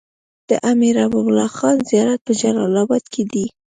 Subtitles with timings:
[0.49, 3.45] د امير حبيب الله خان زيارت په جلال اباد کی دی